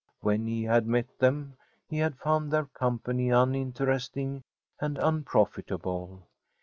When 0.21 0.47
he 0.47 0.63
had 0.63 0.87
met 0.87 1.19
them 1.19 1.57
he 1.87 1.99
had 1.99 2.17
found 2.17 2.49
their 2.49 2.65
company 2.65 3.29
uninteresting 3.29 4.41
and 4.79 4.97
unprofitable. 4.97 6.23